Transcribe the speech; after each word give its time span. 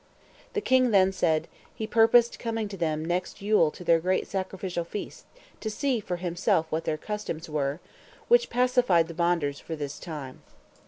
The 0.53 0.61
king 0.61 0.89
then 0.89 1.11
said, 1.11 1.47
"He 1.75 1.85
purposed 1.85 2.39
coming 2.39 2.67
to 2.69 2.75
them 2.75 3.05
next 3.05 3.39
Yule 3.39 3.69
to 3.69 3.83
their 3.83 3.99
great 3.99 4.25
sacrificial 4.25 4.83
feast, 4.83 5.25
to 5.59 5.69
see 5.69 5.99
for 5.99 6.15
himself 6.15 6.65
what 6.71 6.85
their 6.85 6.97
customs 6.97 7.47
were," 7.47 7.79
which 8.27 8.49
pacified 8.49 9.07
the 9.07 9.13
Bonders 9.13 9.59
for 9.59 9.75
this 9.75 9.99
time. 9.99 10.41